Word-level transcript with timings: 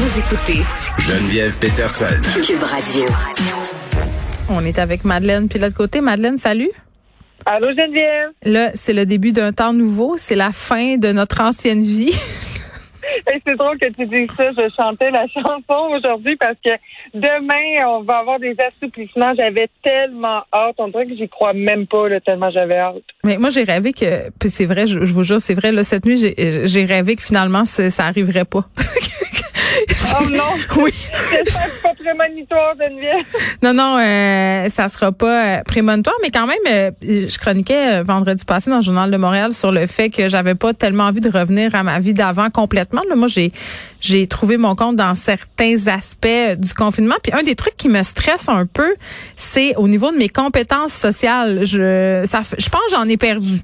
Vous 0.00 0.20
écoutez 0.20 0.62
Geneviève 1.00 1.58
Peterson. 1.58 2.06
Cube 2.46 2.62
Radio. 2.62 3.04
On 4.48 4.64
est 4.64 4.78
avec 4.78 5.04
Madeleine. 5.04 5.48
Puis 5.48 5.58
de 5.58 5.64
l'autre 5.64 5.76
côté, 5.76 6.00
Madeleine, 6.00 6.38
salut. 6.38 6.70
Allô 7.44 7.66
Geneviève. 7.76 8.30
Là, 8.44 8.70
c'est 8.74 8.92
le 8.92 9.06
début 9.06 9.32
d'un 9.32 9.52
temps 9.52 9.72
nouveau. 9.72 10.14
C'est 10.16 10.36
la 10.36 10.52
fin 10.52 10.98
de 10.98 11.10
notre 11.10 11.40
ancienne 11.40 11.82
vie. 11.82 12.14
Hey, 13.26 13.40
c'est 13.46 13.56
drôle 13.56 13.78
que 13.78 13.86
tu 13.86 14.06
dises 14.06 14.28
ça. 14.36 14.50
Je 14.52 14.68
chantais 14.76 15.10
la 15.10 15.26
chanson 15.34 15.96
aujourd'hui 15.96 16.36
parce 16.36 16.56
que 16.64 16.70
demain, 17.14 17.86
on 17.88 18.02
va 18.02 18.18
avoir 18.18 18.38
des 18.38 18.54
assouplissements. 18.60 19.34
J'avais 19.34 19.68
tellement 19.82 20.42
hâte. 20.52 20.76
On 20.78 20.88
dirait 20.88 21.06
que 21.06 21.16
j'y 21.16 21.28
crois 21.28 21.54
même 21.54 21.86
pas, 21.86 22.08
là, 22.08 22.20
tellement 22.20 22.50
j'avais 22.50 22.78
hâte. 22.78 23.02
Mais 23.24 23.38
moi, 23.38 23.48
j'ai 23.48 23.64
rêvé 23.64 23.92
que, 23.92 24.30
puis 24.38 24.50
c'est 24.50 24.66
vrai, 24.66 24.86
je, 24.86 25.04
je 25.04 25.12
vous 25.12 25.22
jure, 25.22 25.40
c'est 25.40 25.54
vrai, 25.54 25.72
là, 25.72 25.84
cette 25.84 26.04
nuit, 26.04 26.18
j'ai 26.18 26.84
rêvé 26.84 27.16
que 27.16 27.22
finalement, 27.22 27.64
ça 27.64 28.04
arriverait 28.04 28.44
pas. 28.44 28.66
Oh 30.20 30.28
non! 30.30 30.42
oui. 30.82 30.92
J'espère 31.30 31.44
que 31.44 31.70
c'est 31.74 31.82
pas 31.82 31.94
prémonitoire, 31.94 32.74
Geneviève. 32.78 33.24
Non, 33.62 33.72
non, 33.72 33.98
euh, 33.98 34.68
ça 34.70 34.88
sera 34.88 35.12
pas 35.12 35.58
euh, 35.58 35.62
prémonitoire, 35.62 36.16
mais 36.22 36.30
quand 36.30 36.46
même, 36.46 36.58
euh, 36.68 36.90
je 37.02 37.38
chroniquais 37.38 38.00
euh, 38.00 38.02
vendredi 38.02 38.44
passé 38.44 38.70
dans 38.70 38.76
le 38.76 38.82
Journal 38.82 39.10
de 39.10 39.16
Montréal 39.16 39.52
sur 39.52 39.72
le 39.72 39.86
fait 39.86 40.10
que 40.10 40.28
j'avais 40.28 40.54
pas 40.54 40.74
tellement 40.74 41.04
envie 41.04 41.20
de 41.20 41.30
revenir 41.30 41.74
à 41.74 41.82
ma 41.82 41.98
vie 41.98 42.14
d'avant 42.14 42.50
complètement. 42.50 43.02
Là, 43.08 43.16
moi, 43.16 43.28
j'ai 43.28 43.52
j'ai 44.00 44.26
trouvé 44.26 44.56
mon 44.56 44.74
compte 44.74 44.96
dans 44.96 45.14
certains 45.14 45.86
aspects 45.86 46.26
euh, 46.26 46.54
du 46.54 46.72
confinement. 46.74 47.16
Puis 47.22 47.32
un 47.32 47.42
des 47.42 47.54
trucs 47.56 47.76
qui 47.76 47.88
me 47.88 48.02
stresse 48.02 48.48
un 48.48 48.66
peu, 48.66 48.94
c'est 49.36 49.74
au 49.76 49.88
niveau 49.88 50.10
de 50.12 50.16
mes 50.16 50.28
compétences 50.28 50.92
sociales. 50.92 51.64
Je, 51.64 52.22
ça, 52.24 52.42
je 52.42 52.68
pense 52.68 52.82
que 52.88 52.92
j'en 52.92 53.08
ai 53.08 53.16
perdu. 53.16 53.60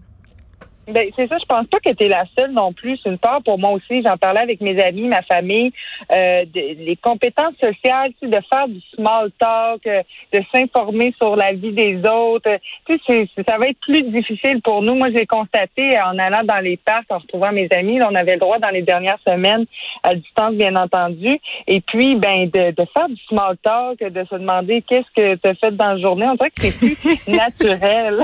Ben, 0.86 1.08
c'est 1.16 1.26
ça, 1.28 1.36
je 1.38 1.44
pense 1.46 1.66
pas 1.68 1.78
que 1.78 1.90
tu 1.94 2.04
es 2.04 2.08
la 2.08 2.24
seule 2.38 2.52
non 2.52 2.72
plus. 2.72 2.98
C'est 3.02 3.08
une 3.08 3.18
part 3.18 3.42
pour 3.42 3.58
moi 3.58 3.70
aussi. 3.70 4.02
J'en 4.04 4.16
parlais 4.18 4.40
avec 4.40 4.60
mes 4.60 4.78
amis, 4.82 5.08
ma 5.08 5.22
famille, 5.22 5.72
euh, 6.14 6.44
de- 6.44 6.84
les 6.84 6.96
compétences 6.96 7.54
sociales, 7.62 8.10
tu 8.20 8.28
sais, 8.28 8.36
de 8.36 8.40
faire 8.52 8.68
du 8.68 8.80
small 8.94 9.30
talk, 9.38 9.86
euh, 9.86 10.02
de 10.32 10.40
s'informer 10.54 11.14
sur 11.20 11.36
la 11.36 11.52
vie 11.52 11.72
des 11.72 11.96
autres. 12.08 12.50
Tu 12.86 12.98
sais, 13.08 13.26
ça 13.48 13.56
va 13.56 13.68
être 13.68 13.80
plus 13.80 14.02
difficile 14.02 14.60
pour 14.62 14.82
nous. 14.82 14.94
Moi, 14.94 15.08
j'ai 15.16 15.26
constaté 15.26 15.98
en 16.00 16.18
allant 16.18 16.44
dans 16.44 16.60
les 16.62 16.76
parcs, 16.76 17.06
en 17.10 17.18
retrouvant 17.18 17.52
mes 17.52 17.68
amis, 17.72 17.98
là, 17.98 18.08
on 18.10 18.14
avait 18.14 18.34
le 18.34 18.40
droit 18.40 18.58
dans 18.58 18.68
les 18.70 18.82
dernières 18.82 19.18
semaines, 19.26 19.64
à 20.02 20.14
distance, 20.14 20.52
bien 20.54 20.76
entendu. 20.76 21.40
Et 21.66 21.80
puis, 21.80 22.16
ben, 22.16 22.50
de, 22.50 22.70
de 22.72 22.84
faire 22.92 23.08
du 23.08 23.16
small 23.28 23.56
talk, 23.62 24.00
de 24.00 24.24
se 24.24 24.34
demander 24.34 24.82
qu'est-ce 24.82 25.10
que 25.16 25.34
tu 25.36 25.48
as 25.48 25.54
fait 25.54 25.70
dans 25.74 25.94
la 25.94 25.98
journée. 25.98 26.26
On 26.26 26.34
dirait 26.34 26.50
que 26.50 26.60
c'est 26.60 26.78
plus 26.78 27.28
naturel. 27.34 28.18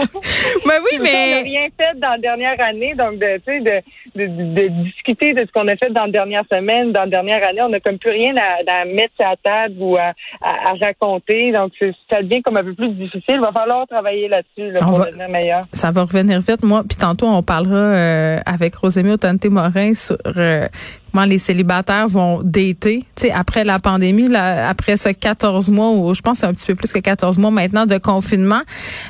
Ben 0.66 0.78
oui, 0.82 0.98
On 0.98 1.02
n'a 1.02 1.10
mais 1.10 1.42
rien 1.42 1.66
fait 1.80 1.98
dans 1.98 2.10
la 2.10 2.18
dernière 2.18 2.49
année, 2.58 2.94
donc 2.96 3.18
de, 3.18 3.36
tu 3.36 3.42
sais, 3.46 3.60
de, 3.60 4.24
de, 4.26 4.26
de 4.54 4.68
discuter 4.82 5.32
de 5.34 5.40
ce 5.46 5.52
qu'on 5.52 5.68
a 5.68 5.76
fait 5.76 5.92
dans 5.92 6.06
la 6.06 6.10
dernière 6.10 6.44
semaine, 6.50 6.90
dans 6.92 7.02
la 7.02 7.06
dernière 7.06 7.46
année, 7.46 7.62
on 7.62 7.68
n'a 7.68 7.80
comme 7.80 7.98
plus 7.98 8.10
rien 8.10 8.34
à, 8.36 8.80
à 8.80 8.84
mettre 8.86 9.14
sur 9.20 9.28
la 9.28 9.36
table 9.36 9.74
ou 9.78 9.96
à, 9.96 10.12
à, 10.42 10.70
à 10.70 10.74
raconter, 10.82 11.52
donc 11.52 11.72
ça 12.10 12.22
devient 12.22 12.42
comme 12.42 12.56
un 12.56 12.64
peu 12.64 12.74
plus 12.74 12.88
difficile. 12.90 13.36
Il 13.36 13.40
va 13.40 13.52
falloir 13.52 13.86
travailler 13.86 14.26
là-dessus 14.28 14.72
là, 14.72 14.80
pour 14.80 14.98
va- 14.98 15.06
devenir 15.06 15.28
meilleur. 15.28 15.66
ça 15.72 15.90
va 15.92 16.02
revenir 16.02 16.40
vite. 16.40 16.62
Moi, 16.62 16.82
puis 16.88 16.96
tantôt, 16.96 17.26
on 17.26 17.42
parlera 17.42 17.76
euh, 17.76 18.38
avec 18.46 18.74
Rosémie 18.74 19.12
Autante-Morin 19.12 19.94
sur 19.94 20.16
euh, 20.36 20.66
comment 21.10 21.24
les 21.24 21.38
célibataires 21.38 22.08
vont 22.08 22.42
dater? 22.42 23.04
Tu 23.16 23.26
sais, 23.26 23.30
après 23.30 23.64
la 23.64 23.78
pandémie, 23.78 24.28
là, 24.28 24.68
après 24.68 24.96
ce 24.96 25.10
14 25.10 25.68
mois, 25.70 25.90
ou 25.90 26.14
je 26.14 26.20
pense 26.20 26.38
c'est 26.38 26.46
un 26.46 26.54
petit 26.54 26.66
peu 26.66 26.74
plus 26.74 26.92
que 26.92 26.98
14 26.98 27.38
mois 27.38 27.50
maintenant 27.50 27.86
de 27.86 27.98
confinement, 27.98 28.62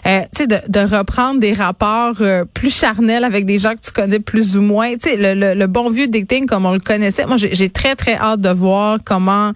euh, 0.06 0.20
tu 0.34 0.42
sais, 0.42 0.46
de, 0.46 0.58
de 0.68 0.80
reprendre 0.80 1.40
des 1.40 1.52
rapports 1.52 2.16
euh, 2.20 2.44
plus 2.44 2.74
charnels 2.74 3.24
avec 3.24 3.44
des 3.46 3.58
gens 3.58 3.74
que 3.74 3.80
tu 3.80 3.92
connais 3.92 4.20
plus 4.20 4.56
ou 4.56 4.62
moins. 4.62 4.92
Tu 4.92 5.10
sais, 5.10 5.16
le, 5.16 5.34
le, 5.34 5.54
le 5.54 5.66
bon 5.66 5.90
vieux 5.90 6.08
dating 6.08 6.46
comme 6.46 6.66
on 6.66 6.72
le 6.72 6.80
connaissait. 6.80 7.26
Moi, 7.26 7.36
j'ai 7.36 7.68
très, 7.68 7.96
très 7.96 8.16
hâte 8.16 8.40
de 8.40 8.50
voir 8.50 8.98
comment 9.04 9.52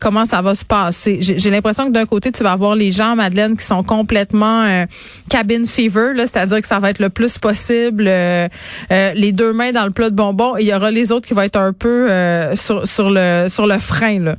comment 0.00 0.24
ça 0.24 0.42
va 0.42 0.54
se 0.54 0.64
passer. 0.64 1.18
J'ai 1.20 1.50
l'impression 1.50 1.86
que 1.86 1.92
d'un 1.92 2.06
côté, 2.06 2.32
tu 2.32 2.42
vas 2.42 2.52
avoir 2.52 2.74
les 2.74 2.90
gens, 2.90 3.14
Madeleine, 3.14 3.56
qui 3.56 3.64
sont 3.64 3.82
complètement 3.82 4.62
euh, 4.64 4.86
cabin 5.28 5.66
fever, 5.66 6.12
c'est-à-dire 6.16 6.60
que 6.60 6.66
ça 6.66 6.78
va 6.78 6.90
être 6.90 6.98
le 6.98 7.10
plus 7.10 7.38
possible, 7.38 8.06
euh, 8.08 8.48
euh, 8.90 9.12
les 9.14 9.32
deux 9.32 9.52
mains 9.52 9.72
dans 9.72 9.84
le 9.84 9.90
plat 9.90 10.10
de 10.10 10.16
bonbons, 10.16 10.56
et 10.56 10.62
il 10.62 10.68
y 10.68 10.74
aura 10.74 10.90
les 10.90 11.12
autres 11.12 11.26
qui 11.26 11.34
vont 11.34 11.42
être 11.42 11.60
un 11.60 11.72
peu 11.72 12.10
euh, 12.10 12.56
sur, 12.56 12.86
sur 12.86 13.10
le 13.10 13.46
sur 13.48 13.66
le 13.66 13.78
frein. 13.78 14.20
Là. 14.20 14.36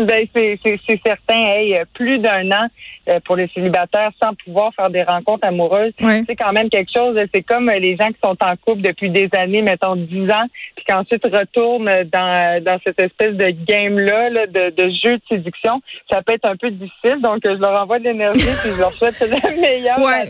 Ben, 0.00 0.26
c'est 0.34 1.00
certain. 1.04 1.34
Hey, 1.36 1.76
euh, 1.76 1.84
plus 1.94 2.18
d'un 2.18 2.50
an 2.50 2.66
euh, 3.08 3.20
pour 3.24 3.36
les 3.36 3.48
célibataires 3.48 4.10
sans 4.22 4.34
pouvoir 4.44 4.72
faire 4.74 4.90
des 4.90 5.02
rencontres 5.02 5.46
amoureuses, 5.46 5.92
Ouais. 6.02 6.22
c'est 6.26 6.36
quand 6.36 6.52
même 6.52 6.68
quelque 6.70 6.90
chose. 6.94 7.18
C'est 7.34 7.42
comme 7.42 7.68
euh, 7.68 7.78
les 7.78 7.96
gens 7.96 8.08
qui 8.08 8.18
sont 8.22 8.36
en 8.40 8.56
couple 8.56 8.82
depuis 8.82 9.10
des 9.10 9.28
années, 9.36 9.62
mettons 9.62 9.96
10 9.96 10.30
ans, 10.30 10.46
puis 10.76 10.84
qui 10.86 10.94
ensuite 10.94 11.24
retournent 11.24 11.90
dans, 12.12 12.62
dans 12.64 12.78
cette 12.84 13.00
espèce 13.00 13.34
de 13.34 13.50
game-là, 13.66 14.30
là, 14.30 14.46
de, 14.46 14.70
de 14.70 14.90
jeu 15.04 15.16
de 15.16 15.22
séduction. 15.28 15.80
Ça 16.10 16.22
peut 16.22 16.32
être 16.34 16.46
un 16.46 16.56
peu 16.56 16.70
difficile, 16.70 17.20
donc 17.22 17.44
euh, 17.46 17.56
je 17.56 17.60
leur 17.60 17.82
envoie 17.82 17.98
de 17.98 18.04
l'énergie 18.04 18.40
puis 18.40 18.70
je 18.74 18.80
leur 18.80 18.92
souhaite 18.92 19.18
le 19.20 19.60
meilleur 19.60 19.98
Ouais. 19.98 20.24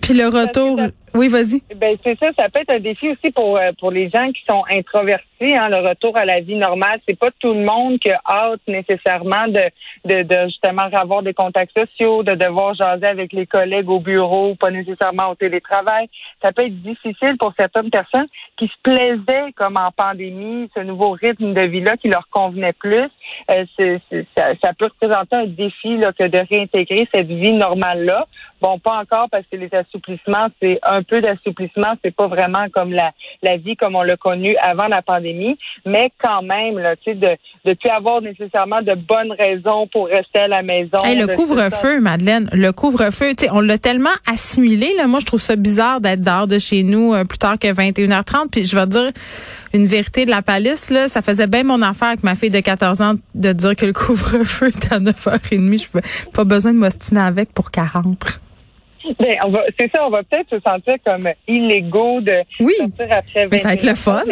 Puis 0.00 0.14
le 0.14 0.26
retour, 0.26 0.78
oui, 1.14 1.28
vas-y. 1.28 1.62
Ben 1.76 1.96
c'est 2.04 2.18
ça, 2.18 2.28
ça 2.38 2.48
peut 2.48 2.60
être 2.60 2.70
un 2.70 2.80
défi 2.80 3.08
aussi 3.10 3.30
pour 3.32 3.56
euh, 3.56 3.72
pour 3.78 3.90
les 3.90 4.08
gens 4.10 4.30
qui 4.32 4.42
sont 4.48 4.62
introvertis. 4.70 5.26
Hein, 5.42 5.70
le 5.70 5.78
retour 5.88 6.16
à 6.18 6.26
la 6.26 6.40
vie 6.40 6.54
normale, 6.56 7.00
c'est 7.08 7.18
pas 7.18 7.30
tout 7.38 7.54
le 7.54 7.64
monde 7.64 7.98
qui 7.98 8.10
a 8.10 8.20
hâte 8.28 8.60
nécessairement 8.68 9.48
de, 9.48 9.62
de 10.04 10.22
de 10.22 10.44
justement 10.48 10.82
avoir 10.92 11.22
des 11.22 11.32
contacts 11.32 11.76
sociaux, 11.78 12.22
de 12.22 12.34
devoir 12.34 12.74
jaser 12.74 13.06
avec 13.06 13.32
les 13.32 13.46
collègues 13.46 13.88
au 13.88 14.00
bureau, 14.00 14.54
pas 14.54 14.70
nécessairement 14.70 15.30
au 15.30 15.34
télétravail. 15.34 16.08
Ça 16.42 16.52
peut 16.52 16.66
être 16.66 16.82
difficile 16.82 17.36
pour 17.38 17.54
certaines 17.58 17.90
personnes 17.90 18.26
qui 18.58 18.66
se 18.66 18.74
plaisaient 18.82 19.52
comme 19.56 19.78
en 19.78 19.90
pandémie, 19.90 20.68
ce 20.76 20.80
nouveau 20.80 21.12
rythme 21.12 21.54
de 21.54 21.62
vie 21.62 21.80
là 21.80 21.96
qui 21.96 22.08
leur 22.08 22.28
convenait 22.28 22.74
plus. 22.74 23.08
Euh, 23.50 23.64
c'est- 23.76 24.00
c'est- 24.10 24.26
ça, 24.36 24.48
ça 24.62 24.72
peut 24.78 24.86
représenter 24.86 25.36
un 25.36 25.46
défi 25.46 25.96
là, 25.96 26.12
que 26.12 26.24
de 26.28 26.38
réintégrer 26.50 27.08
cette 27.14 27.28
vie 27.28 27.52
normale 27.52 28.04
là. 28.04 28.26
Bon, 28.60 28.78
pas 28.78 28.98
encore 28.98 29.28
parce 29.30 29.46
que 29.50 29.56
les 29.56 29.74
assouplissements, 29.74 30.48
c'est 30.60 30.78
un 30.82 30.99
peu 31.02 31.20
d'assouplissement, 31.20 31.94
c'est 32.04 32.14
pas 32.14 32.26
vraiment 32.26 32.66
comme 32.72 32.92
la, 32.92 33.12
la 33.42 33.56
vie 33.56 33.76
comme 33.76 33.96
on 33.96 34.02
l'a 34.02 34.16
connue 34.16 34.56
avant 34.62 34.86
la 34.86 35.02
pandémie, 35.02 35.58
mais 35.84 36.10
quand 36.22 36.42
même, 36.42 36.78
là, 36.78 36.96
tu 36.96 37.12
sais, 37.12 37.14
de 37.14 37.36
de 37.64 37.74
plus 37.74 37.90
avoir 37.90 38.22
nécessairement 38.22 38.80
de 38.80 38.94
bonnes 38.94 39.32
raisons 39.32 39.86
pour 39.88 40.06
rester 40.06 40.40
à 40.40 40.48
la 40.48 40.62
maison. 40.62 40.96
Hey, 41.04 41.18
le 41.18 41.26
couvre-feu, 41.26 42.00
Madeleine, 42.00 42.48
le 42.52 42.72
couvre-feu, 42.72 43.34
tu 43.36 43.44
sais, 43.44 43.50
on 43.52 43.60
l'a 43.60 43.78
tellement 43.78 44.10
assimilé. 44.26 44.94
Là, 44.96 45.06
moi, 45.06 45.20
je 45.20 45.26
trouve 45.26 45.40
ça 45.40 45.56
bizarre 45.56 46.00
d'être 46.00 46.22
dehors 46.22 46.46
de 46.46 46.58
chez 46.58 46.82
nous 46.82 47.12
euh, 47.12 47.24
plus 47.24 47.38
tard 47.38 47.58
que 47.58 47.68
21h30. 47.68 48.48
Puis 48.50 48.64
je 48.64 48.76
vais 48.76 48.86
te 48.86 48.90
dire 48.90 49.12
une 49.74 49.86
vérité 49.86 50.24
de 50.24 50.30
la 50.30 50.42
palisse, 50.42 50.90
là, 50.90 51.08
ça 51.08 51.22
faisait 51.22 51.46
bien 51.46 51.62
mon 51.62 51.82
affaire 51.82 52.08
avec 52.08 52.22
ma 52.24 52.34
fille 52.34 52.50
de 52.50 52.60
14 52.60 53.02
ans 53.02 53.14
de 53.34 53.52
dire 53.52 53.76
que 53.76 53.86
le 53.86 53.92
couvre-feu 53.92 54.68
était 54.68 54.94
à 54.94 54.98
9h30. 54.98 55.82
Je 55.82 56.30
pas 56.30 56.44
besoin 56.44 56.72
de 56.72 56.78
m'ostiner 56.78 57.20
avec 57.20 57.52
pour 57.52 57.70
40. 57.70 58.40
Ben, 59.18 59.36
on 59.44 59.50
va, 59.50 59.62
c'est 59.78 59.90
ça, 59.94 60.06
on 60.06 60.10
va 60.10 60.22
peut-être 60.22 60.50
se 60.50 60.60
sentir 60.60 60.94
comme 61.04 61.28
illégaux 61.48 62.20
de 62.20 62.42
Oui, 62.60 62.74
sortir 62.78 63.06
après 63.10 63.48
mais 63.50 63.58
ça 63.58 63.68
va 63.68 63.74
être 63.74 63.86
le 63.86 63.94
fun. 63.94 64.22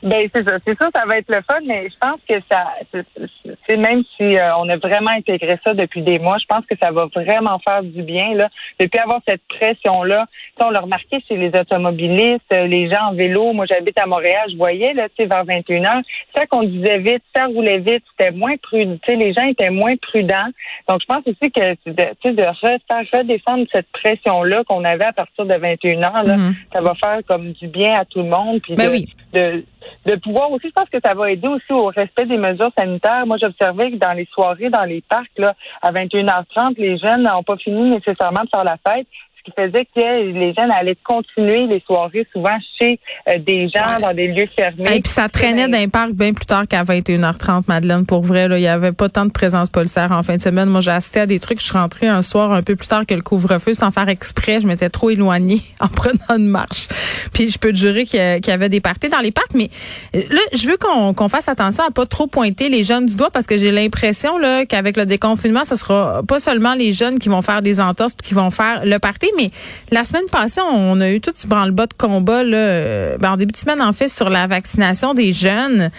Ben 0.00 0.28
c'est 0.32 0.48
ça, 0.48 0.58
c'est 0.64 0.78
ça, 0.78 0.88
ça 0.94 1.04
va 1.06 1.18
être 1.18 1.28
le 1.28 1.40
fun, 1.50 1.58
mais 1.66 1.88
je 1.90 1.96
pense 2.00 2.20
que 2.28 2.34
ça, 2.50 2.66
c'est- 2.92 3.76
même 3.76 4.02
si 4.16 4.36
euh, 4.38 4.56
on 4.58 4.68
a 4.68 4.76
vraiment 4.76 5.10
intégré 5.10 5.58
ça 5.66 5.74
depuis 5.74 6.02
des 6.02 6.20
mois, 6.20 6.36
je 6.38 6.46
pense 6.46 6.64
que 6.66 6.76
ça 6.80 6.92
va 6.92 7.06
vraiment 7.06 7.58
faire 7.66 7.82
du 7.82 8.02
bien 8.02 8.34
là, 8.34 8.48
depuis 8.78 8.98
avoir 9.00 9.20
cette 9.26 9.42
pression 9.48 10.04
là. 10.04 10.26
On 10.60 10.70
l'a 10.70 10.80
remarqué 10.80 11.18
chez 11.26 11.36
les 11.36 11.48
automobilistes, 11.58 12.52
euh, 12.52 12.66
les 12.66 12.88
gens 12.90 13.08
en 13.10 13.14
vélo. 13.14 13.52
Moi, 13.52 13.66
j'habite 13.66 13.98
à 14.00 14.06
Montréal, 14.06 14.44
je 14.50 14.56
voyais 14.56 14.92
là, 14.94 15.08
tu 15.08 15.16
sais, 15.22 15.26
vers 15.26 15.44
21 15.44 15.82
h 15.82 16.02
ça 16.36 16.46
conduisait 16.46 16.98
vite, 16.98 17.22
ça 17.34 17.46
roulait 17.46 17.78
vite, 17.78 18.04
c'était 18.16 18.30
moins 18.30 18.56
prudent. 18.56 18.96
Tu 19.04 19.10
sais, 19.12 19.16
les 19.16 19.32
gens 19.32 19.46
étaient 19.46 19.70
moins 19.70 19.96
prudents. 19.96 20.48
Donc, 20.88 21.00
je 21.00 21.06
pense 21.06 21.26
aussi 21.26 21.50
que 21.50 21.74
tu 21.74 21.92
sais, 22.22 22.32
de 22.32 22.42
re- 22.42 22.78
faire 22.86 23.04
redescendre 23.20 23.66
cette 23.72 23.88
pression 23.92 24.42
là 24.44 24.62
qu'on 24.64 24.84
avait 24.84 25.06
à 25.06 25.12
partir 25.12 25.44
de 25.44 25.56
21 25.56 26.00
h 26.00 26.26
là, 26.26 26.36
Mhm. 26.36 26.54
ça 26.72 26.80
va 26.80 26.94
faire 26.94 27.18
comme 27.26 27.52
du 27.52 27.66
bien 27.66 27.98
à 27.98 28.04
tout 28.04 28.20
le 28.20 28.28
monde. 28.28 28.60
Puis 28.62 28.74
Ben 28.74 28.86
de- 28.86 28.90
oui. 28.92 29.08
de, 29.32 29.64
de 30.08 30.16
pouvoir 30.16 30.50
aussi, 30.50 30.68
je 30.68 30.72
pense 30.72 30.88
que 30.88 30.98
ça 31.04 31.12
va 31.12 31.30
aider 31.30 31.48
aussi 31.48 31.70
au 31.70 31.86
respect 31.86 32.24
des 32.24 32.38
mesures 32.38 32.72
sanitaires. 32.76 33.26
Moi, 33.26 33.36
j'observais 33.38 33.90
que 33.90 33.96
dans 33.96 34.14
les 34.14 34.26
soirées, 34.32 34.70
dans 34.70 34.84
les 34.84 35.02
parcs, 35.02 35.36
là, 35.36 35.54
à 35.82 35.92
21h30, 35.92 36.76
les 36.78 36.96
jeunes 36.96 37.24
n'ont 37.24 37.42
pas 37.42 37.58
fini 37.58 37.90
nécessairement 37.90 38.42
de 38.42 38.48
faire 38.48 38.64
la 38.64 38.78
fête. 38.88 39.06
Qui 39.48 39.62
faisait 39.62 39.84
que 39.84 40.32
les 40.38 40.52
jeunes 40.54 40.70
allaient 40.70 40.96
continuer 41.04 41.66
les 41.66 41.82
soirées 41.86 42.26
souvent 42.32 42.56
chez 42.78 42.98
euh, 43.28 43.38
des 43.38 43.68
gens 43.68 43.78
Ouais. 43.96 44.02
dans 44.02 44.12
des 44.14 44.26
lieux 44.28 44.48
fermés. 44.56 44.96
Et 44.96 45.00
puis 45.00 45.10
ça 45.10 45.28
traînait 45.28 45.68
dans 45.68 45.78
les 45.78 45.88
parcs 45.88 46.12
bien 46.12 46.32
plus 46.32 46.44
tard 46.46 46.66
qu'à 46.68 46.82
21h30, 46.84 47.62
Madeleine. 47.68 48.04
Pour 48.06 48.22
vrai, 48.22 48.48
là, 48.48 48.58
il 48.58 48.62
y 48.62 48.66
avait 48.66 48.92
pas 48.92 49.08
tant 49.08 49.24
de 49.24 49.30
présence 49.30 49.70
policière 49.70 50.12
en 50.12 50.22
fin 50.22 50.36
de 50.36 50.40
semaine. 50.40 50.68
Moi, 50.68 50.80
j'ai 50.80 50.90
assisté 50.90 51.20
à 51.20 51.26
des 51.26 51.38
trucs. 51.40 51.60
Je 51.60 51.64
suis 51.66 51.78
rentrée 51.78 52.08
un 52.08 52.22
soir 52.22 52.52
un 52.52 52.62
peu 52.62 52.76
plus 52.76 52.88
tard 52.88 53.06
que 53.06 53.14
le 53.14 53.22
couvre-feu 53.22 53.74
sans 53.74 53.90
faire 53.90 54.08
exprès. 54.08 54.60
Je 54.60 54.66
m'étais 54.66 54.90
trop 54.90 55.10
éloignée 55.10 55.62
en 55.80 55.88
prenant 55.88 56.36
une 56.36 56.48
marche. 56.48 56.88
Puis 57.32 57.48
je 57.50 57.58
peux 57.58 57.72
te 57.72 57.78
jurer 57.78 58.04
qu'il 58.04 58.18
y 58.46 58.50
avait 58.50 58.68
des 58.68 58.80
parties 58.80 59.08
dans 59.08 59.20
les 59.20 59.30
parcs. 59.30 59.54
Mais 59.54 59.70
euh, 60.16 60.22
là, 60.30 60.40
je 60.52 60.68
veux 60.68 60.76
qu'on 60.76 61.28
fasse 61.28 61.48
attention 61.48 61.84
à 61.84 61.90
pas 61.90 62.06
trop 62.06 62.26
pointer 62.26 62.68
les 62.68 62.84
jeunes 62.84 63.06
du 63.06 63.16
doigt 63.16 63.30
parce 63.30 63.46
que 63.46 63.56
j'ai 63.56 63.70
l'impression 63.70 64.36
là 64.38 64.66
qu'avec 64.66 64.96
le 64.96 65.06
déconfinement, 65.06 65.64
ce 65.64 65.76
sera 65.76 66.22
pas 66.26 66.40
seulement 66.40 66.74
les 66.74 66.92
jeunes 66.92 67.18
qui 67.18 67.28
vont 67.28 67.42
faire 67.42 67.62
des 67.62 67.80
entorses 67.80 68.14
qui 68.22 68.34
vont 68.34 68.50
faire 68.50 68.84
le 68.84 68.98
party, 68.98 69.28
mais 69.38 69.50
la 69.90 70.04
semaine 70.04 70.26
passée, 70.30 70.60
on 70.60 71.00
a 71.00 71.10
eu 71.10 71.20
tout 71.20 71.32
ce 71.34 71.46
branle-bas 71.46 71.86
de 71.86 71.94
combat, 71.94 72.42
là, 72.42 72.56
euh, 72.56 73.16
ben, 73.18 73.32
en 73.32 73.36
début 73.36 73.52
de 73.52 73.56
semaine, 73.56 73.80
en 73.80 73.92
fait, 73.92 74.08
sur 74.08 74.28
la 74.28 74.46
vaccination 74.46 75.14
des 75.14 75.32
jeunes. 75.32 75.90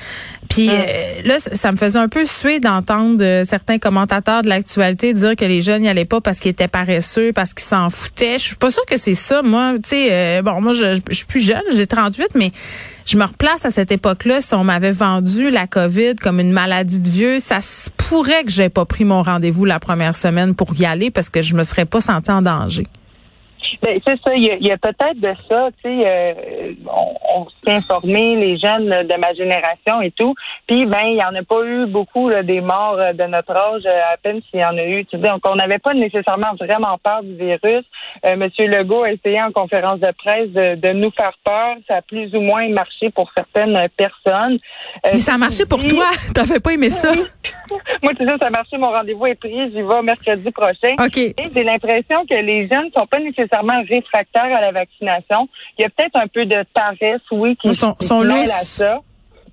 Puis 0.50 0.70
euh, 0.70 1.22
là, 1.26 1.38
ça 1.40 1.72
me 1.72 1.78
faisait 1.78 2.00
un 2.00 2.10
peu 2.10 2.26
suer 2.26 2.60
d'entendre 2.60 3.24
euh, 3.24 3.46
certains 3.46 3.78
commentateurs 3.78 4.42
de 4.42 4.50
l'actualité 4.50 5.14
dire 5.14 5.36
que 5.36 5.46
les 5.46 5.62
jeunes 5.62 5.84
n'y 5.84 5.90
allaient 5.90 6.06
pas 6.06 6.22
parce 6.22 6.40
qu'ils 6.40 6.52
étaient 6.52 6.68
paresseux, 6.68 7.32
parce 7.34 7.54
qu'ils 7.54 7.68
s'en 7.68 7.90
foutaient. 7.90 8.40
Je 8.40 8.44
suis 8.44 8.56
pas 8.56 8.72
sûre 8.72 8.86
que 8.86 8.98
c'est 8.98 9.16
ça. 9.16 9.42
Moi, 9.42 9.76
tu 9.76 9.90
sais, 9.90 10.42
bon, 10.42 10.60
moi, 10.62 10.74
je, 10.74 11.00
je, 11.10 11.16
suis 11.16 11.26
plus 11.26 11.46
jeune, 11.46 11.62
j'ai 11.76 11.88
38, 11.88 12.30
mais 12.36 12.52
je 13.10 13.18
me 13.18 13.24
replace 13.24 13.66
à 13.66 13.72
cette 13.72 13.92
époque-là. 13.92 14.40
Si 14.40 14.54
on 14.54 14.64
m'avait 14.64 14.92
vendu 14.92 15.50
la 15.50 15.66
COVID 15.66 16.16
comme 16.16 16.40
une 16.40 16.52
maladie 16.52 17.00
de 17.00 17.10
vieux, 17.10 17.40
ça 17.40 17.60
se 17.60 17.90
pourrait 17.90 18.44
que 18.44 18.52
j'ai 18.52 18.70
pas 18.70 18.86
pris 18.86 19.04
mon 19.04 19.24
rendez-vous 19.24 19.66
la 19.66 19.80
première 19.80 20.16
semaine 20.16 20.54
pour 20.54 20.76
y 20.80 20.86
aller 20.86 21.10
parce 21.10 21.30
que 21.30 21.42
je 21.42 21.56
me 21.56 21.64
serais 21.64 21.86
pas 21.86 22.02
sentie 22.02 22.32
en 22.32 22.44
danger. 22.44 22.86
Ben, 23.82 23.98
c'est 24.06 24.20
ça, 24.26 24.36
il 24.36 24.44
y 24.44 24.72
a, 24.72 24.78
peut-être 24.78 25.20
de 25.20 25.34
ça, 25.48 25.70
tu 25.82 25.90
sais, 25.90 26.02
euh, 26.06 26.74
on, 27.34 27.48
s'est 27.50 27.78
informé, 27.78 28.36
les 28.36 28.58
jeunes 28.58 29.08
de 29.08 29.16
ma 29.18 29.34
génération 29.34 30.02
et 30.02 30.12
tout, 30.12 30.36
puis 30.68 30.86
ben, 30.86 31.06
il 31.06 31.16
y 31.16 31.24
en 31.24 31.34
a 31.34 31.44
pas 31.44 31.64
eu 31.64 31.86
beaucoup 31.86 32.30
des 32.44 32.60
morts 32.60 32.98
euh, 33.00 33.14
de 33.14 33.24
notre 33.24 33.56
âge, 33.56 33.84
euh, 33.86 34.14
à 34.14 34.18
peine 34.18 34.42
s'il 34.50 34.60
y 34.60 34.66
en 34.66 34.78
a 34.78 34.84
eu, 34.84 35.06
tu 35.06 35.12
sais, 35.12 35.24
donc 35.24 35.42
on 35.46 35.56
n'avait 35.56 35.80
pas 35.80 35.94
nécessairement 35.94 36.56
vraiment 36.60 36.98
peur 37.02 37.24
du 37.24 37.36
virus. 37.36 37.86
Monsieur 38.36 38.68
Legault 38.68 39.04
a 39.04 39.12
essayé 39.14 39.42
en 39.42 39.52
conférence 39.52 40.00
de 40.00 40.12
presse 40.12 40.50
de, 40.50 40.94
nous 40.94 41.12
faire 41.12 41.34
peur, 41.46 41.76
ça 41.88 41.98
a 41.98 42.02
plus 42.02 42.36
ou 42.36 42.42
moins 42.42 42.68
marché 42.70 43.10
pour 43.12 43.32
certaines 43.36 43.88
personnes. 43.96 44.60
Mais 45.06 45.18
ça 45.18 45.36
a 45.36 45.38
marché 45.38 45.64
pour 45.70 45.82
toi, 45.88 46.08
t'avais 46.36 46.60
pas 46.60 46.74
aimé 46.74 46.90
ça? 46.90 47.12
Moi, 48.04 48.14
tu 48.16 48.26
sais, 48.26 48.36
ça 48.40 48.48
a 48.48 48.50
marché, 48.50 48.78
mon 48.78 48.90
rendez-vous 48.90 49.26
est 49.28 49.36
pris, 49.36 49.72
j'y 49.72 49.82
vais 49.82 50.02
mercredi 50.04 50.52
prochain. 50.52 50.96
Ok. 51.00 51.18
Et 51.18 51.36
j'ai 51.56 51.64
l'impression 51.64 52.26
que 52.26 52.36
les 52.36 52.68
jeunes 52.68 52.90
sont 52.94 53.06
pas 53.06 53.20
nécessairement 53.20 53.69
réfractaires 53.88 54.56
à 54.56 54.62
la 54.62 54.72
vaccination. 54.72 55.48
Il 55.78 55.84
y 55.84 55.86
a 55.86 55.90
peut-être 55.90 56.16
un 56.16 56.28
peu 56.28 56.46
de 56.46 56.64
paresse, 56.74 57.22
oui, 57.32 57.56
qui, 57.58 57.74
sont, 57.74 57.96
sont 58.00 58.22
à 58.22 58.46
ça. 58.46 59.00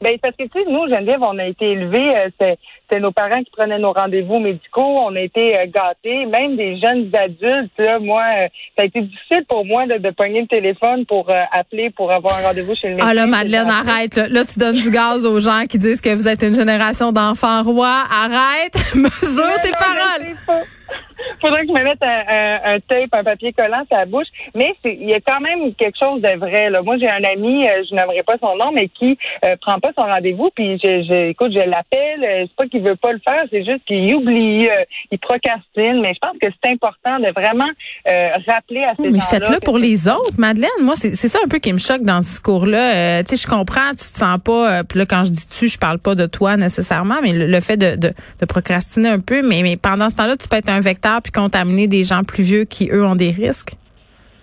Ben, 0.02 0.18
parce 0.20 0.36
que, 0.36 0.42
tu 0.42 0.50
sais, 0.52 0.70
nous, 0.70 0.86
Geneviève, 0.88 1.22
on 1.22 1.38
a 1.38 1.46
été 1.46 1.70
élevés, 1.70 2.16
euh, 2.16 2.54
c'est 2.90 3.00
nos 3.00 3.12
parents 3.12 3.42
qui 3.42 3.50
prenaient 3.50 3.78
nos 3.78 3.92
rendez-vous 3.92 4.38
médicaux, 4.40 4.82
on 4.82 5.14
a 5.16 5.20
été 5.20 5.56
euh, 5.56 5.66
gâtés, 5.66 6.26
même 6.26 6.56
des 6.56 6.78
jeunes 6.78 7.10
adultes, 7.14 7.72
là, 7.78 7.98
moi, 7.98 8.22
euh, 8.22 8.48
ça 8.76 8.82
a 8.82 8.84
été 8.84 9.00
difficile 9.00 9.44
pour 9.48 9.64
moi 9.64 9.86
de, 9.86 9.96
de 9.96 10.10
pogner 10.10 10.42
le 10.42 10.46
téléphone 10.48 11.06
pour 11.06 11.30
appeler 11.52 11.90
pour 11.90 12.12
avoir 12.12 12.38
un 12.38 12.48
rendez-vous 12.48 12.74
chez 12.74 12.88
le 12.88 12.94
médecin. 12.96 13.08
Ah 13.10 13.14
là, 13.14 13.26
Madeleine, 13.26 13.68
arrête, 13.68 14.16
là. 14.16 14.44
tu 14.44 14.58
donnes 14.58 14.76
du 14.76 14.90
gaz 14.90 15.24
aux 15.24 15.40
gens 15.40 15.64
qui 15.68 15.78
disent 15.78 16.00
que 16.00 16.14
vous 16.14 16.28
êtes 16.28 16.42
une 16.42 16.54
génération 16.54 17.12
d'enfants 17.12 17.62
rois. 17.62 18.04
Arrête, 18.10 18.74
mesure 18.94 19.60
tes 19.62 19.72
paroles 19.72 20.66
faudrait 21.40 21.66
que 21.66 21.68
je 21.68 21.78
me 21.78 21.84
mette 21.84 22.02
un, 22.02 22.74
un, 22.74 22.80
tape, 22.80 23.12
un 23.12 23.24
papier 23.24 23.52
collant 23.52 23.84
sur 23.88 23.96
la 23.96 24.06
bouche. 24.06 24.26
Mais 24.54 24.74
il 24.84 25.08
y 25.08 25.14
a 25.14 25.20
quand 25.20 25.40
même 25.40 25.74
quelque 25.74 25.98
chose 26.00 26.20
de 26.20 26.36
vrai. 26.38 26.70
Là. 26.70 26.82
Moi, 26.82 26.96
j'ai 26.98 27.08
un 27.08 27.22
ami, 27.24 27.66
euh, 27.66 27.82
je 27.88 27.94
n'aimerais 27.94 28.22
pas 28.22 28.36
son 28.40 28.56
nom, 28.56 28.72
mais 28.72 28.88
qui 28.88 29.18
euh, 29.44 29.56
prend 29.60 29.78
pas 29.78 29.90
son 29.98 30.06
rendez-vous. 30.06 30.50
Puis, 30.54 30.78
je, 30.82 31.02
je, 31.02 31.30
écoute, 31.30 31.52
je 31.52 31.58
l'appelle. 31.58 32.24
Euh, 32.24 32.44
c'est 32.46 32.56
pas 32.56 32.66
qu'il 32.66 32.82
veut 32.82 32.96
pas 32.96 33.12
le 33.12 33.20
faire, 33.24 33.44
c'est 33.50 33.64
juste 33.64 33.84
qu'il 33.86 34.14
oublie, 34.14 34.68
il 35.10 35.18
procrastine. 35.18 36.00
Mais 36.00 36.14
je 36.14 36.18
pense 36.20 36.36
que 36.40 36.48
c'est 36.62 36.70
important 36.70 37.18
de 37.18 37.32
vraiment 37.32 37.70
rappeler 38.48 38.84
à 38.84 38.94
ces 38.96 39.04
gens-là. 39.04 39.10
Mais 39.10 39.20
faites-le 39.20 39.60
pour 39.60 39.78
les 39.78 40.08
autres, 40.08 40.38
Madeleine. 40.38 40.70
Moi, 40.80 40.94
c'est 40.96 41.14
ça 41.14 41.38
un 41.44 41.48
peu 41.48 41.58
qui 41.58 41.72
me 41.72 41.78
choque 41.78 42.02
dans 42.02 42.22
ce 42.22 42.28
discours-là. 42.28 43.22
tu 43.24 43.36
sais, 43.36 43.42
je 43.42 43.48
comprends, 43.48 43.90
tu 43.90 43.96
te 43.96 44.18
sens 44.18 44.38
pas. 44.42 44.84
puis 44.84 44.98
là, 44.98 45.06
quand 45.06 45.24
je 45.24 45.30
dis 45.30 45.46
tu, 45.46 45.68
je 45.68 45.78
parle 45.78 45.98
pas 45.98 46.14
de 46.14 46.26
toi 46.26 46.56
nécessairement, 46.56 47.16
mais 47.22 47.32
le, 47.32 47.60
fait 47.60 47.76
de, 47.76 47.96
de, 47.96 48.12
de, 48.40 48.46
procrastiner 48.46 49.08
un 49.08 49.20
peu. 49.20 49.42
Mais, 49.42 49.62
mais 49.62 49.76
pendant 49.76 50.10
ce 50.10 50.16
temps-là, 50.16 50.36
tu 50.36 50.48
peux 50.48 50.56
être 50.56 50.68
un 50.68 50.80
vecteur 50.80 51.20
puis 51.26 51.32
contaminer 51.32 51.88
des 51.88 52.04
gens 52.04 52.22
plus 52.22 52.44
vieux 52.44 52.64
qui, 52.64 52.88
eux, 52.92 53.04
ont 53.04 53.16
des 53.16 53.30
risques? 53.30 53.74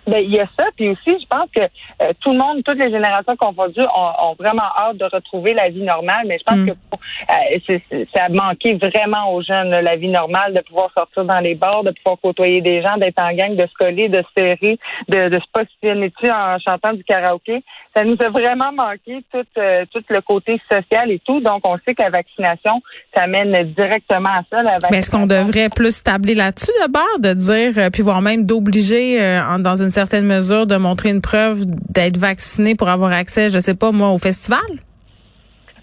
Ben, 0.06 0.18
il 0.18 0.34
y 0.34 0.40
a 0.40 0.46
ça, 0.58 0.66
puis 0.76 0.90
aussi, 0.90 1.18
je 1.18 1.26
pense 1.26 1.48
que 1.54 1.62
euh, 1.62 2.12
tout 2.20 2.32
le 2.32 2.38
monde, 2.38 2.62
toutes 2.62 2.78
les 2.78 2.90
générations 2.90 3.36
confondues, 3.36 3.80
ont, 3.80 4.28
ont 4.28 4.34
vraiment 4.38 4.68
hâte 4.76 4.98
de 4.98 5.04
retrouver 5.06 5.54
la 5.54 5.70
vie 5.70 5.82
normale, 5.82 6.26
mais 6.26 6.38
je 6.38 6.44
pense 6.44 6.58
mm. 6.58 6.66
que 6.66 7.72
euh, 7.72 8.04
ça 8.14 8.24
a 8.24 8.28
manqué 8.28 8.74
vraiment 8.74 9.32
aux 9.32 9.42
jeunes, 9.42 9.70
la 9.70 9.96
vie 9.96 10.08
normale, 10.08 10.52
de 10.52 10.60
pouvoir 10.60 10.90
sortir 10.96 11.24
dans 11.24 11.40
les 11.40 11.54
bars, 11.54 11.84
de 11.84 11.92
pouvoir 11.92 12.18
côtoyer 12.22 12.60
des 12.60 12.82
gens, 12.82 12.98
d'être 12.98 13.20
en 13.20 13.32
gang, 13.32 13.56
de 13.56 13.66
se 13.66 13.74
coller, 13.78 14.08
de 14.08 14.22
se 14.22 14.42
serrer, 14.42 14.78
de, 15.08 15.28
de 15.30 15.38
se 15.40 15.46
positionner 15.52 16.10
dessus 16.10 16.30
en 16.30 16.58
chantant 16.58 16.92
du 16.92 17.02
karaoké. 17.04 17.62
Ça 17.96 18.04
nous 18.04 18.16
a 18.22 18.28
vraiment 18.28 18.72
manqué 18.72 19.24
tout, 19.32 19.46
euh, 19.56 19.84
tout 19.90 20.02
le 20.10 20.20
côté 20.20 20.60
social 20.70 21.10
et 21.10 21.20
tout, 21.20 21.40
donc 21.40 21.66
on 21.66 21.78
sait 21.78 21.94
que 21.94 22.02
la 22.02 22.10
vaccination, 22.10 22.82
ça 23.16 23.26
mène 23.26 23.72
directement 23.72 24.30
à 24.30 24.42
ça. 24.50 24.62
La 24.62 24.78
mais 24.90 24.98
est-ce 24.98 25.10
qu'on 25.10 25.26
devrait 25.26 25.70
plus 25.74 26.02
tabler 26.02 26.34
là-dessus 26.34 26.72
d'abord, 26.80 27.18
de 27.20 27.32
dire, 27.32 27.90
puis 27.90 28.02
voire 28.02 28.20
même 28.20 28.44
d'obliger 28.44 29.40
dans 29.60 29.76
une 29.76 29.93
certaine 29.94 30.26
mesure 30.26 30.66
de 30.66 30.76
montrer 30.76 31.10
une 31.10 31.22
preuve 31.22 31.64
d'être 31.66 32.18
vacciné 32.18 32.74
pour 32.74 32.88
avoir 32.88 33.12
accès, 33.12 33.50
je 33.50 33.58
sais 33.58 33.74
pas 33.74 33.92
moi, 33.92 34.10
au 34.10 34.18
festival? 34.18 34.60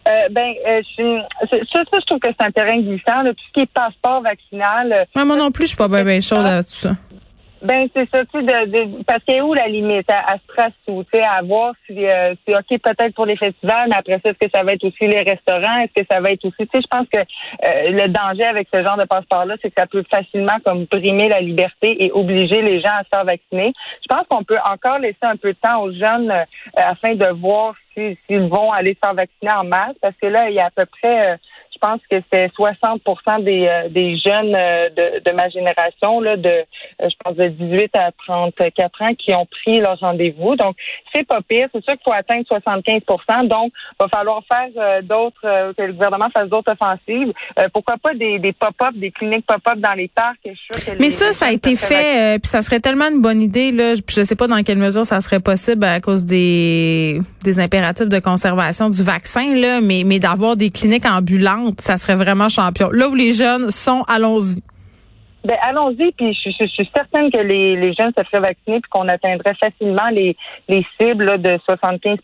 Euh, 0.07 0.29
ben, 0.31 0.53
euh, 0.67 0.81
ça, 1.49 1.57
ça, 1.73 1.97
je 1.99 2.05
trouve 2.05 2.19
que 2.19 2.29
c'est 2.29 2.45
un 2.45 2.51
terrain 2.51 2.79
glissant. 2.79 3.23
Tout 3.23 3.43
ce 3.47 3.53
qui 3.53 3.59
est 3.61 3.71
passeport 3.71 4.21
vaccinal. 4.21 4.91
Euh, 4.91 5.25
moi 5.25 5.35
non 5.35 5.51
plus, 5.51 5.65
je 5.65 5.69
suis 5.69 5.77
pas 5.77 5.87
bien, 5.87 6.03
bien 6.03 6.19
chaude 6.21 6.45
à 6.45 6.63
tout 6.63 6.69
ça. 6.73 6.95
Ben 7.61 7.87
c'est 7.93 8.09
ça, 8.11 8.25
tu 8.25 8.39
sais, 8.39 8.43
de, 8.43 9.03
parce 9.03 9.23
qu'il 9.23 9.35
y 9.35 9.39
a 9.39 9.45
où 9.45 9.53
la 9.53 9.67
limite? 9.67 10.09
À, 10.09 10.33
à 10.33 10.37
se 10.37 10.81
tu 10.87 10.93
sais, 11.13 11.21
à 11.21 11.41
voir 11.43 11.73
si 11.85 12.05
euh, 12.07 12.33
c'est 12.45 12.55
ok 12.55 12.81
peut-être 12.81 13.13
pour 13.13 13.27
les 13.27 13.37
festivals, 13.37 13.87
mais 13.87 13.97
après 13.97 14.19
ça, 14.23 14.29
est-ce 14.29 14.39
que 14.39 14.51
ça 14.53 14.63
va 14.63 14.73
être 14.73 14.83
aussi 14.83 15.05
les 15.07 15.21
restaurants, 15.21 15.79
est-ce 15.79 16.01
que 16.01 16.07
ça 16.09 16.19
va 16.21 16.31
être 16.31 16.43
aussi, 16.43 16.57
tu 16.57 16.69
sais, 16.73 16.81
je 16.81 16.87
pense 16.87 17.07
que 17.07 17.19
euh, 17.19 17.91
le 17.91 18.07
danger 18.07 18.45
avec 18.45 18.67
ce 18.73 18.83
genre 18.83 18.97
de 18.97 19.05
passeport-là, 19.05 19.55
c'est 19.61 19.69
que 19.69 19.79
ça 19.79 19.85
peut 19.85 20.03
facilement 20.09 20.57
comme 20.65 20.85
brimer 20.85 21.29
la 21.29 21.41
liberté 21.41 22.03
et 22.03 22.11
obliger 22.11 22.63
les 22.63 22.81
gens 22.81 22.93
à 22.93 23.03
se 23.03 23.09
faire 23.13 23.25
vacciner. 23.25 23.73
Je 24.01 24.07
pense 24.09 24.25
qu'on 24.27 24.43
peut 24.43 24.59
encore 24.65 24.97
laisser 24.97 25.17
un 25.21 25.35
peu 25.35 25.53
de 25.53 25.57
temps 25.61 25.83
aux 25.83 25.91
jeunes 25.91 26.31
euh, 26.31 26.43
afin 26.75 27.13
de 27.13 27.27
voir 27.27 27.75
s'ils 27.93 28.47
vont 28.47 28.71
aller 28.71 28.95
se 28.95 28.99
faire 29.05 29.13
vacciner 29.13 29.53
en 29.53 29.65
masse, 29.65 29.95
parce 30.01 30.15
que 30.19 30.27
là, 30.27 30.49
il 30.49 30.55
y 30.55 30.59
a 30.59 30.65
à 30.65 30.71
peu 30.71 30.85
près 30.85 31.37
je 31.37 31.50
pense 31.81 31.99
que 32.09 32.17
c'est 32.31 32.49
60 32.53 33.01
des, 33.43 33.67
euh, 33.67 33.89
des 33.89 34.17
jeunes 34.17 34.55
euh, 34.55 34.89
de, 34.89 35.19
de, 35.19 35.35
ma 35.35 35.49
génération, 35.49 36.21
là, 36.21 36.37
de 36.37 36.47
euh, 36.49 36.63
je 37.01 37.15
pense 37.23 37.35
de 37.35 37.47
18 37.47 37.95
à 37.95 38.11
34 38.25 39.01
ans, 39.01 39.13
qui 39.15 39.33
ont 39.33 39.45
pris 39.45 39.79
leur 39.79 39.99
rendez-vous. 39.99 40.55
Donc, 40.55 40.75
c'est 41.13 41.27
pas 41.27 41.41
pire. 41.41 41.67
C'est 41.73 41.83
sûr 41.83 41.93
qu'il 41.93 42.03
faut 42.05 42.13
atteindre 42.13 42.45
75% 42.45 43.47
Donc, 43.47 43.73
il 43.75 44.03
va 44.03 44.07
falloir 44.09 44.43
faire 44.47 45.01
d'autres, 45.03 45.73
que 45.73 45.81
le 45.81 45.93
gouvernement 45.93 46.29
fasse 46.29 46.49
d'autres 46.49 46.71
offensives. 46.71 47.33
pourquoi 47.73 47.97
pas 47.97 48.13
des, 48.13 48.39
des 48.39 48.53
pop-up, 48.53 48.93
des 48.95 49.11
cliniques 49.11 49.45
pop-up 49.45 49.79
dans 49.79 49.93
les 49.93 50.07
parcs? 50.07 50.37
Mais 50.99 51.09
ça, 51.09 51.33
ça 51.33 51.47
a 51.47 51.51
été 51.51 51.75
fait, 51.75 52.39
puis 52.39 52.49
ça 52.49 52.61
serait 52.61 52.79
tellement 52.79 53.09
une 53.09 53.21
bonne 53.21 53.41
idée. 53.41 53.71
Là, 53.71 53.95
je 53.95 54.23
sais 54.23 54.35
pas 54.35 54.47
dans 54.47 54.61
quelle 54.63 54.77
mesure 54.77 55.05
ça 55.05 55.19
serait 55.19 55.39
possible 55.39 55.83
à 55.83 55.99
cause 55.99 56.25
des, 56.25 57.19
des 57.43 57.59
impératifs 57.59 58.09
de 58.09 58.19
conservation 58.19 58.89
du 58.89 59.03
vaccin, 59.03 59.55
là, 59.55 59.81
mais, 59.81 60.03
mais 60.05 60.19
d'avoir 60.19 60.55
des 60.55 60.69
cliniques 60.69 61.05
ambulantes 61.05 61.70
ça 61.79 61.97
serait 61.97 62.15
vraiment 62.15 62.49
champion. 62.49 62.89
Là 62.91 63.09
où 63.09 63.15
les 63.15 63.33
jeunes 63.33 63.71
sont, 63.71 64.03
allons-y. 64.07 64.61
Ben, 65.43 65.57
allons-y, 65.63 66.11
puis 66.11 66.33
je, 66.33 66.67
suis 66.67 66.89
certaine 66.95 67.31
que 67.31 67.39
les, 67.39 67.75
les 67.75 67.93
jeunes 67.93 68.11
se 68.15 68.23
feraient 68.25 68.41
vacciner 68.41 68.79
puis 68.79 68.89
qu'on 68.91 69.07
atteindrait 69.07 69.55
facilement 69.55 70.09
les, 70.11 70.37
les 70.69 70.85
cibles 70.99 71.41
de 71.41 71.59
75 71.65 72.17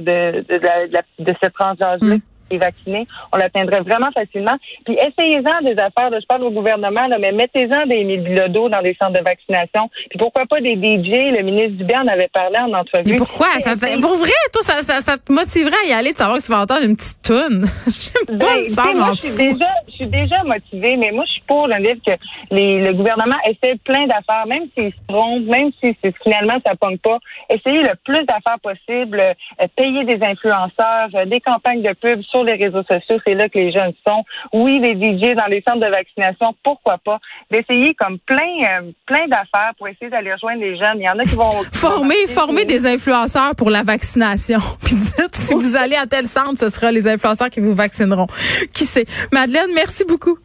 de, 0.00 0.40
de, 0.40 0.58
de, 0.58 1.24
de, 1.24 1.34
cette 1.42 1.52
tranche 1.52 1.76
d'âge-là. 1.76 2.16
Mm 2.16 2.20
est 2.50 2.58
vacciné, 2.58 3.06
on 3.32 3.36
l'atteindrait 3.36 3.80
vraiment 3.80 4.10
facilement. 4.12 4.56
Puis 4.84 4.94
essayez-en 4.94 5.62
des 5.62 5.78
affaires, 5.78 6.10
je 6.12 6.26
parle 6.26 6.44
au 6.44 6.50
gouvernement, 6.50 7.06
là, 7.06 7.18
mais 7.18 7.32
mettez-en 7.32 7.86
des 7.86 8.48
d'eau 8.48 8.68
dans 8.68 8.80
les 8.80 8.96
centres 9.00 9.18
de 9.18 9.24
vaccination. 9.24 9.90
Puis 10.10 10.18
pourquoi 10.18 10.46
pas 10.46 10.60
des 10.60 10.74
DJ? 10.74 11.32
Le 11.36 11.42
ministre 11.42 11.76
Dubé 11.76 11.96
en 11.96 12.06
avait 12.06 12.28
parlé 12.28 12.58
en 12.58 12.72
entrevue. 12.72 13.12
Mais 13.12 13.16
pourquoi? 13.16 13.48
Ça 13.60 13.74
pour 14.00 14.16
vrai, 14.16 14.30
toi, 14.52 14.62
ça, 14.62 14.82
ça, 14.82 15.00
ça, 15.00 15.18
te 15.18 15.32
motiverait 15.32 15.76
à 15.84 15.88
y 15.88 15.92
aller 15.92 16.12
de 16.12 16.16
savoir 16.16 16.38
que 16.38 16.44
tu 16.44 16.52
vas 16.52 16.60
entendre 16.60 16.84
une 16.84 16.96
petite 16.96 17.22
toune. 17.22 17.64
ben, 18.28 18.94
moi, 18.94 19.10
je 19.14 19.20
suis 19.20 19.46
déjà, 19.52 19.66
je 19.88 19.92
suis 19.94 20.06
déjà 20.06 20.42
motivée, 20.44 20.96
mais 20.96 21.10
moi, 21.12 21.24
je 21.26 21.32
suis 21.32 21.42
pour 21.46 21.66
le 21.66 21.78
dire 21.80 21.96
que 22.06 22.12
les, 22.50 22.80
le 22.84 22.92
gouvernement 22.92 23.36
essaie 23.46 23.76
plein 23.84 24.06
d'affaires, 24.06 24.46
même 24.46 24.64
s'ils 24.76 24.92
se 24.92 24.98
trompent, 25.08 25.44
même 25.44 25.70
si 25.82 25.96
finalement 26.22 26.58
ça 26.64 26.74
pogne 26.76 26.98
pas, 26.98 27.18
essayez 27.50 27.82
le 27.82 27.94
plus 28.04 28.24
d'affaires 28.24 28.58
possible, 28.62 29.20
euh, 29.20 29.66
payer 29.76 30.04
des 30.04 30.24
influenceurs, 30.24 31.08
euh, 31.14 31.24
des 31.26 31.40
campagnes 31.40 31.82
de 31.82 31.92
pub 31.92 32.22
sur 32.38 32.44
les 32.44 32.54
réseaux 32.54 32.82
sociaux, 32.82 33.20
c'est 33.26 33.34
là 33.34 33.48
que 33.48 33.58
les 33.58 33.72
jeunes 33.72 33.92
sont. 34.06 34.24
Oui, 34.52 34.80
les 34.80 34.94
DJ 34.94 35.34
dans 35.34 35.46
les 35.46 35.62
centres 35.66 35.84
de 35.84 35.90
vaccination, 35.90 36.54
pourquoi 36.62 36.98
pas? 36.98 37.18
D'essayer 37.50 37.94
comme 37.94 38.18
plein, 38.20 38.38
euh, 38.38 38.92
plein 39.06 39.26
d'affaires 39.26 39.72
pour 39.76 39.88
essayer 39.88 40.10
d'aller 40.10 40.32
rejoindre 40.32 40.60
les 40.60 40.76
jeunes. 40.76 40.96
Il 41.00 41.04
y 41.04 41.08
en 41.08 41.18
a 41.18 41.24
qui 41.24 41.34
vont... 41.34 41.62
former, 41.72 42.26
former 42.28 42.64
des 42.64 42.86
influenceurs 42.86 43.54
pour 43.56 43.70
la 43.70 43.82
vaccination. 43.82 44.58
Puis 44.84 44.94
dites, 44.94 45.34
si 45.34 45.54
vous 45.54 45.76
allez 45.76 45.96
à 45.96 46.06
tel 46.06 46.26
centre, 46.26 46.58
ce 46.58 46.68
sera 46.68 46.92
les 46.92 47.08
influenceurs 47.08 47.50
qui 47.50 47.60
vous 47.60 47.74
vaccineront. 47.74 48.26
Qui 48.72 48.84
sait? 48.84 49.06
Madeleine, 49.32 49.70
merci 49.74 50.04
beaucoup. 50.04 50.38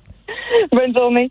Bonne 0.71 0.95
journée. 0.97 1.29